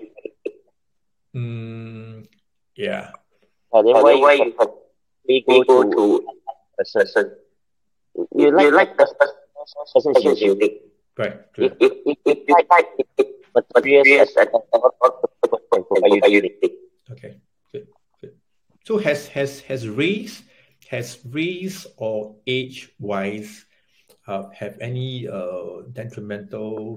[4.58, 4.70] have
[5.28, 7.32] we go, go to, to person?
[8.34, 9.06] You, like, you like the
[9.94, 10.82] person is unique.
[11.16, 11.40] Right.
[11.56, 12.86] If, if, if, if you like
[13.54, 14.46] materials as
[16.22, 16.62] a unique.
[17.10, 17.40] Okay.
[17.72, 17.88] Good.
[18.20, 18.32] Good.
[18.84, 20.42] So has has has race
[20.88, 23.66] has race or age wise
[24.26, 26.96] uh, have any uh, detrimental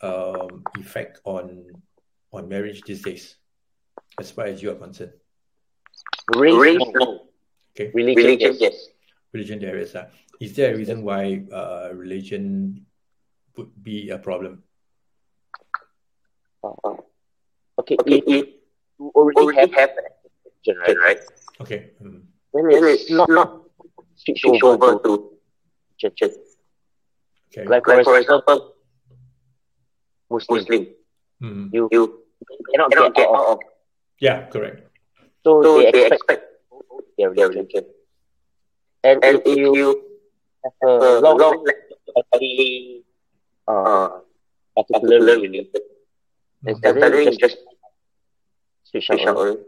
[0.00, 1.66] um, effect on
[2.32, 3.36] on marriage these days,
[4.20, 5.12] as far as you are concerned?
[6.36, 7.26] Race, race no.
[7.72, 7.90] Okay.
[7.94, 8.76] Religion, religion yes.
[9.32, 9.94] Religion there is.
[9.94, 10.08] Uh,
[10.40, 12.86] is there a reason why uh, religion
[13.56, 14.62] would be a problem?
[16.62, 16.94] Uh,
[17.80, 18.18] okay, okay.
[18.18, 18.46] If, if
[18.98, 20.98] you already, already have, have religion, right?
[20.98, 21.20] right?
[21.60, 21.90] Okay.
[22.02, 23.62] Mm then it's, it's not, not
[24.16, 25.32] switch over, over to
[25.98, 26.36] churches.
[27.48, 27.66] Okay.
[27.68, 28.74] Like, for, like for example,
[30.30, 30.60] Muslim.
[30.60, 30.86] Muslim.
[31.42, 31.68] Mm-hmm.
[31.72, 32.22] You, you
[32.72, 33.58] cannot, cannot get, out of.
[34.20, 34.86] Yeah, correct.
[35.44, 36.44] So, so they, they expect
[37.16, 37.84] their religion.
[39.02, 40.02] And, and if you, you
[40.64, 41.64] have a long, long
[42.32, 43.02] very,
[43.66, 44.08] uh,
[44.76, 45.68] particular religion,
[46.62, 47.56] then suddenly just
[48.84, 49.58] switch out.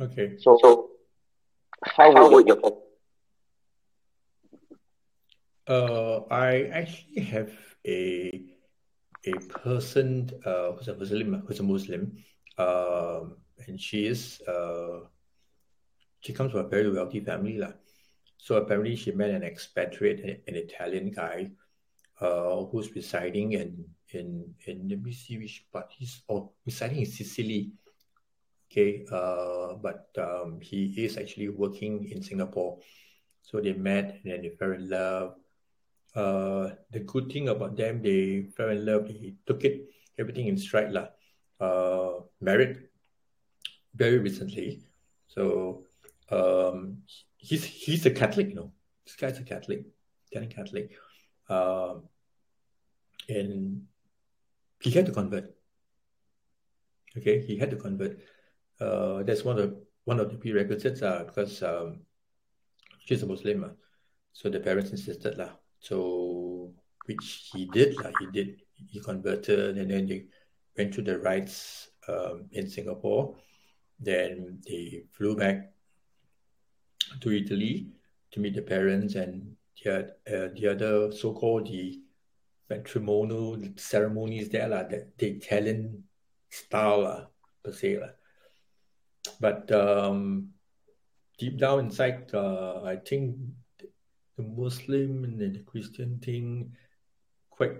[0.00, 0.36] Okay.
[0.38, 0.90] So, so
[1.84, 2.60] how, How would you?
[5.66, 7.50] Uh, I actually have
[7.86, 8.44] a
[9.24, 12.12] a person uh, who's a Muslim, who's a Muslim,
[12.58, 13.36] um,
[13.68, 15.06] and she is uh,
[16.20, 17.72] she comes from a very wealthy family, lah.
[18.38, 21.50] So apparently, she met an expatriate, an, an Italian guy,
[22.20, 27.06] uh, who's residing in in in let me see which part he's oh residing in
[27.06, 27.72] Sicily,
[28.72, 32.80] Okay, uh, but um, he is actually working in Singapore.
[33.44, 35.36] So they met and then they fell in love.
[36.16, 39.08] Uh, the good thing about them, they fell in love.
[39.08, 41.12] They took it everything in stride lah.
[41.60, 42.88] Uh, married
[43.94, 44.82] very recently.
[45.28, 45.84] So
[46.30, 46.98] um,
[47.36, 48.72] he's he's a Catholic, you know.
[49.04, 49.84] This guy's a Catholic,
[50.30, 50.90] Italian Catholic,
[51.48, 52.04] um,
[53.28, 53.82] and
[54.80, 55.54] he had to convert.
[57.16, 58.18] Okay, he had to convert
[58.82, 59.74] uh, that's one of
[60.04, 62.00] one of the prerequisites uh, because um,
[63.04, 63.68] she's a Muslim, uh,
[64.32, 65.50] so the parents insisted lah.
[65.78, 66.72] So
[67.06, 68.10] which he did lah.
[68.18, 68.62] He did.
[68.74, 70.26] He converted, and then they
[70.76, 73.36] went through the rites um, in Singapore.
[74.02, 75.72] Then they flew back
[77.20, 77.86] to Italy
[78.32, 82.00] to meet the parents and the, uh, the other so-called the
[82.68, 86.04] matrimonial ceremonies there, like the, the Italian
[86.50, 87.30] style
[87.62, 88.00] per se.
[89.40, 90.48] But um,
[91.38, 93.36] deep down inside, uh, I think
[94.36, 96.72] the Muslim and the Christian thing
[97.50, 97.76] quite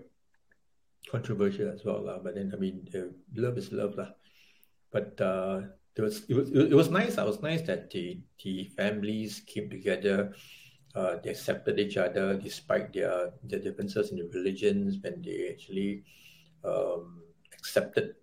[1.10, 2.20] controversial as well.
[2.22, 3.98] But then, I mean, uh, love is love.
[4.90, 5.62] But uh,
[5.94, 7.18] it was, it was it was nice.
[7.18, 10.34] It was nice that the the families came together.
[10.94, 14.98] Uh, they accepted each other despite their their differences in the religions.
[15.02, 16.04] When they actually
[16.64, 18.14] um, accepted,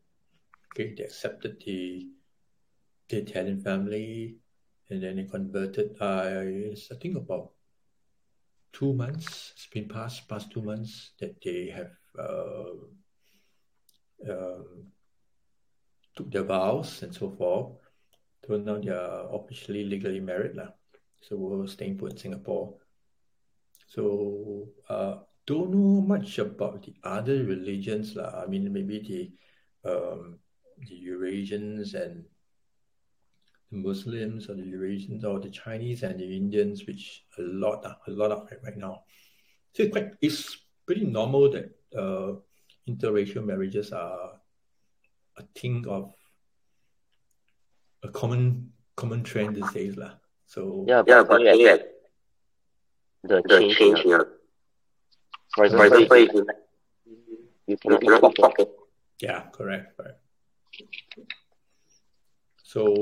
[0.74, 2.10] okay, they accepted the
[3.10, 4.38] the Italian family,
[4.90, 5.96] and then they converted.
[6.02, 7.52] Uh, I think about
[8.74, 9.54] two months.
[9.56, 12.74] It's been past past two months that they have uh,
[14.28, 14.92] um,
[16.20, 17.80] took their vows and so forth.
[18.46, 20.76] So now they are officially legally married lah.
[21.24, 22.76] So we're staying put in Singapore.
[23.88, 28.44] So uh, don't know much about the other religions lah.
[28.44, 29.22] I mean maybe the
[29.88, 30.44] um,
[30.84, 32.28] the Eurasians and
[33.72, 38.12] the Muslims or the Eurasians or the Chinese and the Indians, which a lot, a
[38.12, 39.04] lot of it right now.
[39.74, 42.40] So it's quite, it's pretty normal that uh,
[42.88, 44.39] interracial marriages are
[45.40, 46.14] a thing of
[48.04, 50.20] a common common trend these days lah.
[50.46, 51.78] So yeah, but, yeah, but yeah,
[53.24, 54.40] the, the change, change here.
[55.56, 56.46] For example, for example
[57.06, 58.70] you, you cannot pocket.
[59.20, 60.20] Yeah, correct, correct.
[62.64, 62.96] So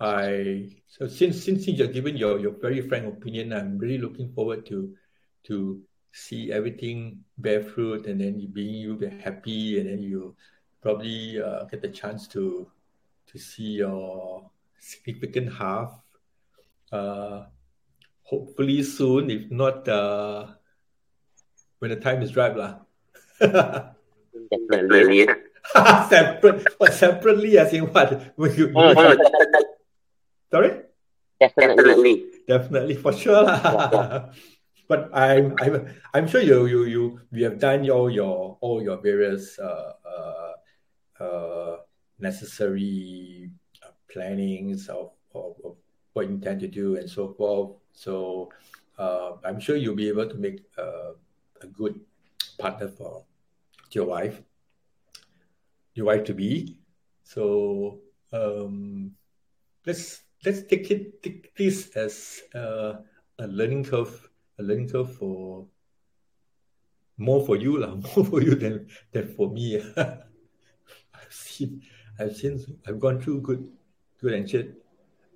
[0.00, 4.66] I so since since you're giving your, your very frank opinion, I'm really looking forward
[4.66, 4.94] to
[5.50, 5.82] to
[6.12, 10.36] see everything bear fruit and then you being you be happy and then you
[10.80, 12.70] probably uh, get the chance to
[13.28, 15.92] to see your significant half.
[16.90, 17.44] Uh,
[18.22, 20.46] hopefully soon, if not uh,
[21.78, 22.80] when the time is right, lah.
[23.40, 25.28] Definitely.
[26.08, 27.58] Separate, what separately?
[27.58, 28.32] As in what?
[28.36, 28.94] When you, oh,
[30.50, 30.80] Sorry.
[31.38, 32.24] Definitely.
[32.48, 34.32] Definitely, for sure, lah.
[34.88, 38.96] but I'm I'm I'm sure you you you we have done all your all your
[38.96, 40.47] various uh, uh,
[42.18, 43.50] necessary
[43.82, 45.76] uh, plannings of, of, of,
[46.12, 47.76] what you intend to do and so forth.
[47.92, 48.50] So
[48.98, 51.12] uh, I'm sure you'll be able to make uh,
[51.62, 52.00] a good
[52.58, 53.24] partner for
[53.92, 54.42] your wife,
[55.94, 56.80] your wife to be.
[57.24, 58.00] So
[58.32, 59.12] um,
[59.86, 62.94] let's let's take it take this as uh,
[63.38, 64.28] a learning curve,
[64.58, 65.66] a learning curve for
[67.16, 69.82] more for you, lah, more for you than than for me.
[71.28, 71.82] I've seen,
[72.18, 73.68] I've seen, I've gone through good,
[74.20, 74.72] good and shit.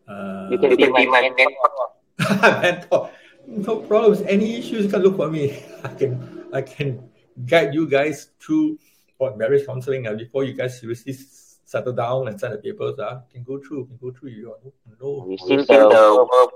[0.09, 1.91] Uh, you can be my mentor.
[2.63, 3.11] mentor.
[3.47, 4.23] No problems.
[4.23, 5.63] Any issues, you can look for me.
[5.85, 7.11] I can, I can
[7.45, 8.79] guide you guys through
[9.19, 10.07] what marriage counseling.
[10.07, 13.87] And before you guys seriously settle down and sign the papers, uh, can go through,
[13.87, 14.31] can go through.
[14.31, 14.55] You
[14.99, 16.53] know, You've seen the world.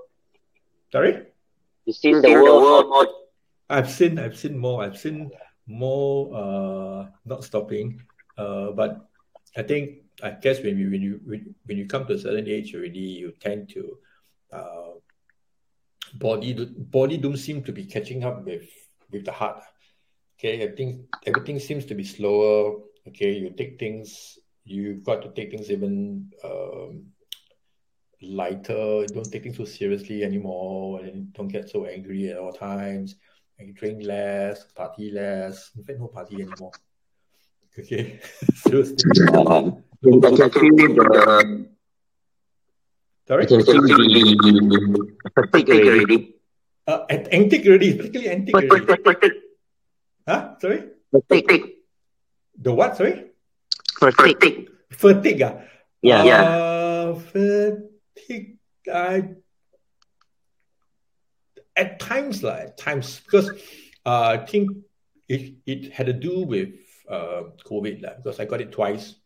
[0.90, 1.26] Sorry.
[1.84, 3.06] You've seen the world.
[3.68, 4.82] I've seen, I've seen more.
[4.82, 5.30] I've seen
[5.66, 6.34] more.
[6.34, 8.00] Uh, not stopping.
[8.38, 9.08] Uh, but
[9.56, 11.20] I think I guess when you when you
[11.64, 13.98] when you come to a certain age already, you tend to
[14.52, 14.92] uh,
[16.14, 18.68] body body don't seem to be catching up with
[19.10, 19.62] with the heart.
[20.38, 22.80] Okay, I think everything seems to be slower.
[23.08, 27.06] Okay, you take things you've got to take things even um,
[28.20, 29.06] lighter.
[29.06, 33.16] Don't take things so seriously anymore, and don't get so angry at all times.
[33.58, 35.70] And drink less, party less.
[35.76, 36.72] In fact, no party anymore.
[37.78, 38.20] Okay.
[38.54, 38.96] Seriously.
[39.20, 39.36] I
[40.36, 41.68] can feel the.
[43.28, 43.42] Sorry?
[43.42, 43.62] I can
[45.52, 46.34] fatigue already.
[46.86, 49.40] Uh, antique already, particularly antique already.
[50.26, 50.54] Huh?
[50.60, 50.84] Sorry?
[51.10, 51.74] Fatigue.
[52.58, 52.96] The what?
[52.96, 53.26] Sorry?
[53.98, 54.70] Fatigue.
[54.90, 55.42] Fatigue.
[55.42, 55.60] Ah?
[56.00, 56.20] Yeah.
[56.20, 57.14] Uh, yeah.
[58.14, 58.58] Fatigue.
[58.92, 59.34] I,
[61.74, 63.50] at times, like, at times, because
[64.06, 64.70] uh, I think
[65.28, 66.70] it, it had to do with
[67.08, 69.16] uh, COVID lah, because I got it twice.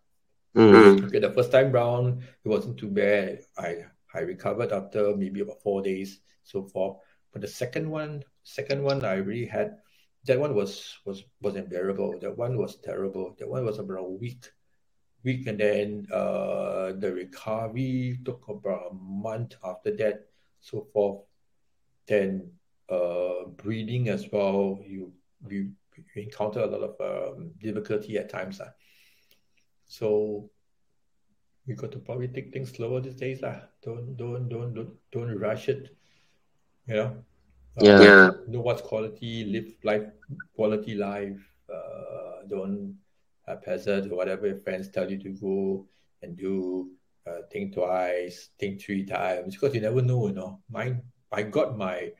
[0.56, 1.06] Mm.
[1.06, 3.46] Okay, the first time round, it wasn't too bad.
[3.56, 6.98] I I recovered after maybe about four days, so forth.
[7.32, 9.78] But the second one, second one, I really had
[10.26, 12.18] that one was was was unbearable.
[12.20, 13.36] That one was terrible.
[13.38, 14.50] That one was about a week,
[15.22, 20.26] week, and then uh, the recovery took about a month after that,
[20.60, 21.22] so forth.
[22.06, 22.50] Then
[22.90, 24.82] uh, breathing as well.
[24.82, 25.12] You
[25.48, 25.72] you
[26.14, 28.60] you encounter a lot of um, difficulty at times.
[28.60, 28.70] Uh.
[29.86, 30.50] So
[31.66, 33.42] you got to probably take things slower these days.
[33.42, 33.60] Uh.
[33.82, 35.96] Don't, don't, don't, don't, don't rush it.
[36.86, 37.24] You know?
[37.80, 38.30] Uh, yeah.
[38.48, 40.08] Know what's quality, live life,
[40.54, 41.38] quality life.
[41.72, 42.98] Uh, don't
[43.46, 45.86] haphazard or whatever your friends tell you to go
[46.22, 46.90] and do.
[47.26, 50.26] Uh, think twice, think three times because you never know.
[50.26, 51.02] You know, mine.
[51.30, 52.12] I got my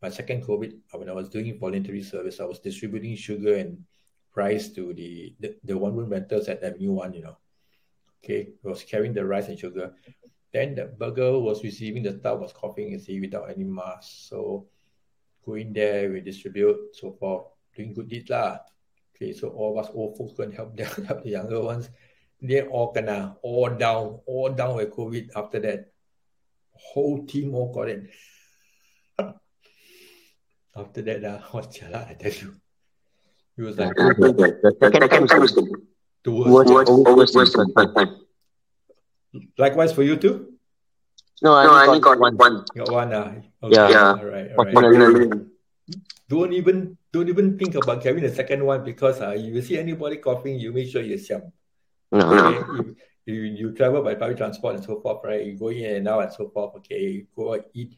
[0.00, 2.40] my second COVID when I was doing voluntary service.
[2.40, 3.84] I was distributing sugar and
[4.34, 7.12] rice to the the, the one room rentals at Avenue One.
[7.12, 7.36] You know,
[8.22, 9.94] okay, I was carrying the rice and sugar.
[10.52, 14.28] Then the burger was receiving the staff was coughing and see without any mask.
[14.28, 14.66] So
[15.44, 17.46] going there, we distribute so forth,
[17.76, 18.60] doing good deeds lah.
[19.14, 21.90] Okay, so all of us old folks go and help them, help the younger ones.
[22.40, 25.90] They all kena, all down, all down with COVID after that.
[26.70, 28.06] Whole team all got it.
[30.78, 32.54] After that, uh, what's jalan, I tell you.
[33.58, 35.66] It was like the second time was the
[36.24, 36.90] the worst, worst.
[36.90, 38.16] worst, worst, worst, worst time.
[39.58, 40.54] Likewise for you too?
[41.42, 42.64] No, I No, I only only got got one.
[42.76, 43.74] Got one, uh, okay.
[43.74, 43.88] Yeah.
[43.90, 44.10] Yeah.
[44.18, 44.74] All right, all right.
[44.74, 45.46] Fortunately.
[46.28, 50.16] Don't even don't even think about carrying the second one because uh, you see anybody
[50.16, 51.52] coughing, you make sure you siam.
[52.12, 55.44] No, Okay, you, you you travel by public transport and so forth, right?
[55.44, 56.76] You go in and out and so forth.
[56.76, 57.96] Okay, you go and eat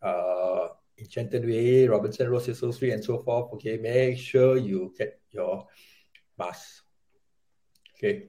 [0.00, 0.68] uh
[1.10, 3.52] Shenton Way, Robinson Road, Cecil Street, and so forth.
[3.54, 5.66] Okay, make sure you get your
[6.38, 6.84] mask.
[7.96, 8.28] Okay,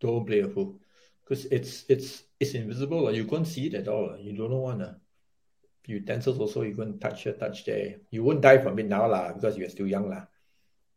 [0.00, 0.80] don't play a fool
[1.24, 3.08] because it's it's it's invisible.
[3.08, 4.16] Or you can't see it at all.
[4.18, 4.82] You don't know one.
[4.82, 4.94] Uh.
[5.88, 7.96] Utensils also you can't touch here, touch there.
[8.10, 10.28] You won't die from it now lah because you're still young lah.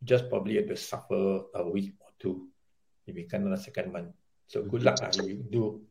[0.04, 2.49] Just probably have to suffer a week or two
[3.08, 4.12] if you can on the second month.
[4.47, 5.16] So good luck lah.
[5.24, 5.82] You do.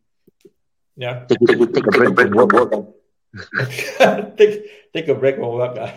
[0.96, 1.24] Yeah.
[1.24, 2.99] take, take, take a break.
[4.36, 4.54] take
[4.92, 5.76] take a break from work.
[5.78, 5.92] ah.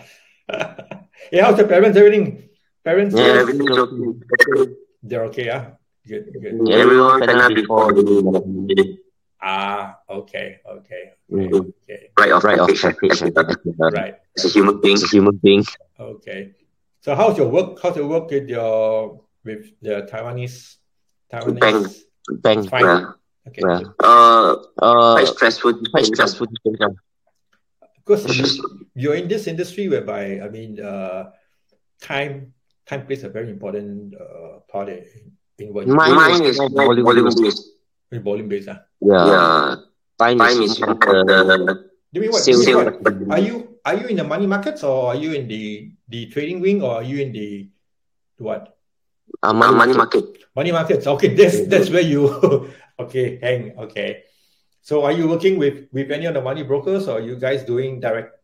[1.30, 1.96] hey, how's the parents?
[1.98, 2.48] Everything?
[2.84, 3.14] Parents?
[3.14, 4.72] Yeah, everything's okay.
[5.02, 5.72] they're okay, ah.
[6.06, 6.68] Good, good.
[6.68, 8.04] Everyone kena before the
[9.44, 11.72] Ah, okay, okay, okay, Mhm.
[11.84, 12.08] okay.
[12.16, 12.68] Right off, right off.
[12.72, 14.16] Right.
[14.36, 15.64] As a human being, As a human being.
[16.00, 16.56] Okay.
[17.04, 17.76] So how's your work?
[17.82, 20.76] How's your work with your with the Taiwanese
[21.28, 21.60] Bank.
[21.60, 22.08] Taiwanese?
[22.40, 22.60] Bank.
[22.72, 22.84] Fine.
[22.84, 23.02] yeah.
[23.48, 23.60] Okay.
[23.60, 23.80] Yeah.
[24.00, 25.72] Uh, Uh, quite stressful.
[25.92, 26.48] quite stressful.
[26.64, 26.88] Yeah.
[28.04, 28.44] Because you,
[28.94, 31.32] you're in this industry whereby I mean, uh,
[32.00, 32.52] time
[32.84, 36.60] time plays a very important uh, part in, in what you Mine Mine is is
[36.60, 37.40] more volume volume based.
[37.40, 37.64] based.
[38.12, 38.68] do, volume based.
[38.68, 38.84] Ah.
[39.00, 39.24] Yeah.
[39.24, 39.76] Yeah.
[40.20, 41.74] Time, Time is is one one of of the the
[42.12, 42.42] Do you mean what?
[42.44, 42.64] Sales.
[42.64, 43.32] Do you mean what?
[43.32, 46.60] Are you are you in the money markets or are you in the the trading
[46.60, 47.68] wing or are you in the
[48.38, 48.76] what
[49.42, 50.24] uh, money, money, money market.
[50.24, 50.54] market.
[50.54, 51.06] money markets?
[51.06, 52.28] Okay, that's that's where you
[53.00, 54.22] okay hang okay.
[54.84, 57.64] So are you working with with any of the money brokers or are you guys
[57.64, 58.36] doing direct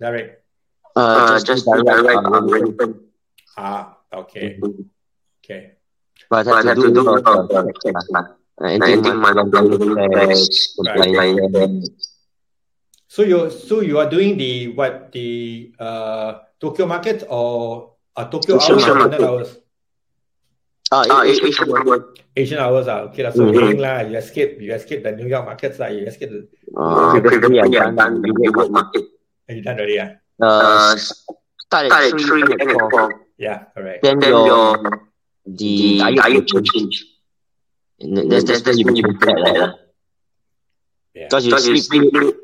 [0.00, 0.40] direct?
[0.96, 2.92] Uh, Uh, just, just direct, direct, uh, uh.
[3.60, 4.56] Ah, okay,
[5.44, 5.76] okay.
[6.32, 8.24] but But have have to do to do a lot of uh, checks, checks lah.
[8.24, 8.26] lah.
[8.64, 12.08] Uh, anything money laundering checks, compliance, compliance.
[13.12, 18.56] So you so you are doing the what the uh Tokyo market or uh, Tokyo
[18.56, 19.20] Asian hours or market.
[19.20, 19.50] London hours?
[20.92, 22.02] It- it- Asian market.
[22.36, 23.08] Asian hours ah.
[23.08, 23.32] Okay lah.
[23.32, 23.56] So Mhm.
[23.72, 24.04] heng lah.
[24.04, 25.88] You escape you escape the New York markets lah.
[25.88, 26.40] You escape the
[26.76, 29.04] uh, Uh, previously previously I've I've done done the the Europe Europe market.
[29.48, 30.10] Are you done already ah?
[30.42, 32.90] Uh, Uh, start start at at 3 three and and at at 4.
[32.92, 33.08] four.
[33.40, 34.00] Yeah, correct.
[34.04, 34.66] Then Then your, your
[35.48, 36.72] the the diet diet will will change.
[36.72, 36.94] change.
[38.02, 39.54] And That's, that's, That's when you when you become fat fat lah.
[39.56, 39.70] lah.
[41.12, 42.36] Yeah, Because you you sleep sleep late, late,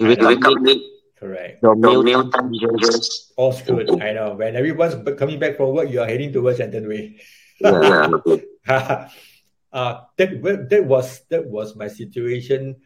[0.00, 0.82] you wake up wake late, late,
[1.20, 1.52] correct.
[1.62, 2.90] your your meal meal time time changes.
[2.96, 3.06] changes.
[3.36, 3.88] All screwed.
[4.00, 4.34] I know.
[4.34, 7.20] When everyone's coming back from work, you are heading towards Shenton Way.
[7.60, 8.08] Yeah.
[9.76, 10.40] Uh, that
[10.70, 12.80] that was that was my situation.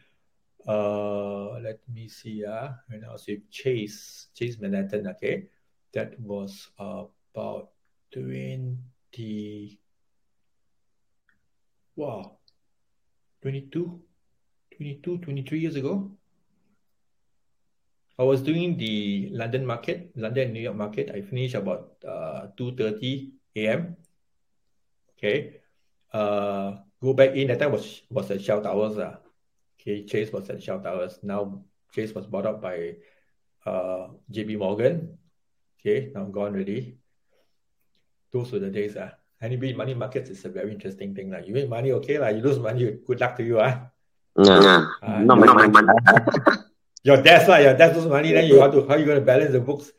[0.67, 2.43] Uh, let me see.
[2.43, 5.07] Uh, when I was with Chase, Chase Manhattan.
[5.15, 5.47] Okay,
[5.95, 7.71] that was about
[8.11, 9.79] twenty.
[11.95, 12.41] Wow,
[13.43, 14.01] 22,
[14.75, 16.11] 22, 23 years ago.
[18.19, 21.11] I was doing the London market, London and New York market.
[21.15, 23.97] I finished about uh, 2.30 a.m.
[25.21, 25.61] Okay.
[26.13, 27.49] Uh, go back in.
[27.49, 28.97] That time was was at Shell Towers.
[28.97, 29.17] Uh.
[29.81, 31.21] Okay, Chase was at Shell Towers.
[31.23, 31.61] Now
[31.93, 32.97] Chase was bought up by
[33.67, 35.19] uh, JP Morgan.
[35.79, 36.97] Okay, now gone already.
[38.33, 38.97] Those were the days.
[38.97, 39.13] Uh.
[39.41, 41.31] Anyway, money markets is a very interesting thing.
[41.31, 41.47] Like.
[41.47, 42.19] You make money, okay.
[42.19, 42.37] Like.
[42.37, 43.61] You lose money, good luck to you.
[43.61, 43.77] Uh.
[44.39, 44.61] Yeah.
[44.61, 44.87] Yeah.
[45.03, 45.89] Uh, Not my Not my money.
[47.05, 49.53] your dad's lah, your dad lose money, then you have to how you gonna balance
[49.53, 49.93] the books?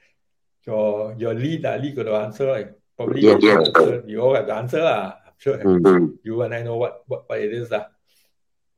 [0.65, 4.55] Your your lead, uh, lead got to answer, like probably you, you all have the
[4.55, 5.15] answer, lah.
[5.25, 5.81] I'm sure Mm.
[5.81, 6.17] Mm.
[6.23, 7.85] you and I know what what, what it is, lah.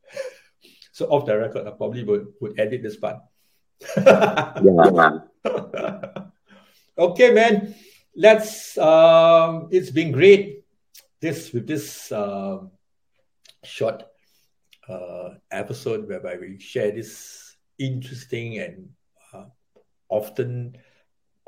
[0.95, 3.19] so off the record, I probably would, would edit this part.
[3.97, 5.19] Yeah.
[6.93, 7.73] Okay, man.
[8.15, 10.61] Let's um it's been great
[11.17, 12.69] this with this um
[13.65, 14.05] short
[14.87, 18.89] uh episode whereby we share this interesting and
[19.33, 19.49] uh,
[20.09, 20.77] often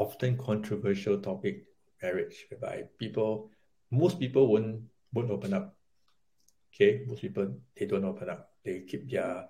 [0.01, 1.69] often controversial topic
[2.01, 3.49] marriage whereby people
[3.91, 4.81] most people won't
[5.13, 5.75] won't open up.
[6.73, 8.49] Okay, most people they don't open up.
[8.63, 9.47] They keep their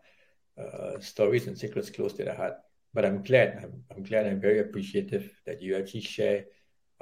[0.58, 2.56] uh, stories and secrets close to their heart.
[2.94, 3.60] But I'm glad.
[3.62, 4.28] I'm, I'm glad.
[4.28, 6.46] I'm very appreciative that you actually share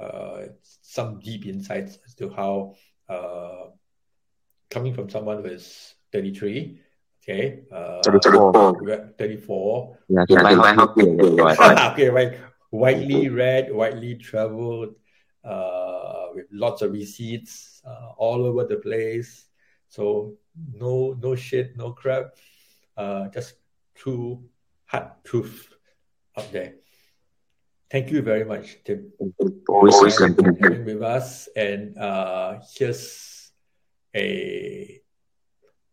[0.00, 0.46] uh,
[0.82, 2.74] some deep insights as to how
[3.08, 3.66] uh,
[4.70, 6.80] coming from someone who is 33
[7.22, 10.42] okay uh, 34 34 yeah, yeah
[11.92, 12.38] okay right
[12.70, 14.94] widely read widely traveled
[15.44, 19.46] uh, with lots of receipts uh, all over the place.
[19.88, 20.34] So
[20.72, 22.34] no no shit no crap.
[22.96, 23.54] Uh, just
[23.94, 24.42] true
[24.86, 25.68] hard truth
[26.36, 26.74] up there.
[27.90, 29.12] Thank you very much tim.
[29.68, 31.48] Always having with us.
[31.54, 33.52] And uh, here's
[34.14, 35.00] a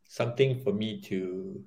[0.07, 1.63] something for me to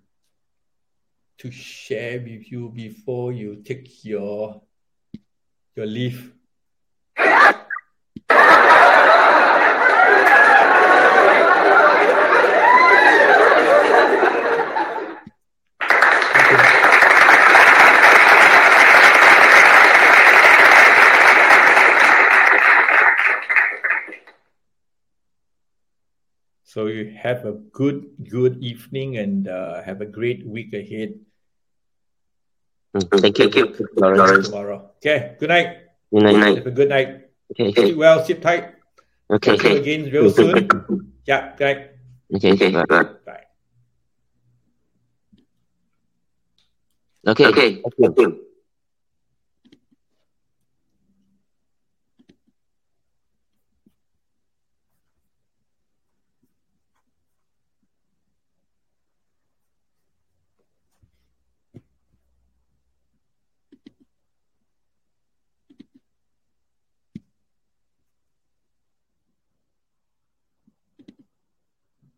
[1.38, 4.62] to share with you before you take your
[5.76, 6.33] your leave
[26.74, 31.14] So you have a good, good evening and uh, have a great week ahead.
[32.96, 33.46] Mm, thank you.
[33.48, 33.86] Thank you.
[33.94, 34.48] Lawrence.
[34.50, 34.90] Tomorrow.
[34.98, 35.36] Okay.
[35.38, 35.86] Good night.
[36.10, 36.58] Good night.
[36.58, 37.30] Have a good night.
[37.54, 37.70] Okay.
[37.70, 38.24] Sleep well.
[38.24, 38.74] Sleep tight.
[39.30, 39.56] Okay.
[39.56, 41.14] See you again real soon.
[41.26, 41.54] yeah.
[41.54, 41.80] Good night.
[42.34, 42.52] Okay.
[42.58, 42.70] Okay.
[42.74, 43.06] Bye.
[43.22, 43.46] Bye.
[47.22, 47.46] Okay.
[47.54, 47.82] Okay.
[47.86, 48.46] Thank you.